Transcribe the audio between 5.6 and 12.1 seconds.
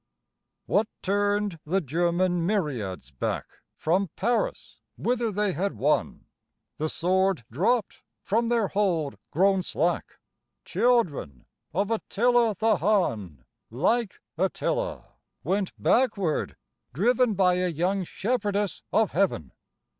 won? The sword dropped from their hold grown slack; Children of